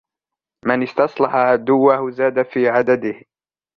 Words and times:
مَنْ 0.65 0.83
اسْتَصْلَحَ 0.83 1.35
عَدُوَّهُ 1.35 2.11
زَادَ 2.11 2.41
فِي 2.43 2.67
عَدَدِهِ 2.69 3.25